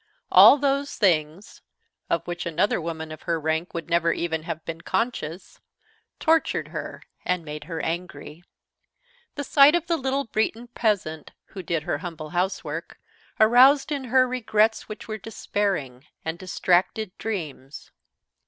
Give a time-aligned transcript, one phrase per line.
[0.31, 1.61] All those things,
[2.09, 5.59] of which another woman of her rank would never even have been conscious,
[6.19, 8.43] tortured her and made her angry.
[9.35, 12.97] The sight of the little Breton peasant who did her humble housework
[13.39, 17.91] aroused in her regrets which were despairing, and distracted dreams.